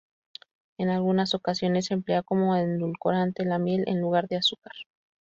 [0.79, 4.73] En algunas ocasiones se emplea como edulcorante la miel en lugar de azúcar.